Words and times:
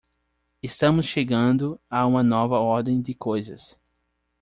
Estamos 0.63 1.05
chegando 1.05 1.79
a 1.87 2.07
uma 2.07 2.23
nova 2.23 2.57
ordem 2.57 2.99
de 2.99 3.13
coisas. 3.13 3.77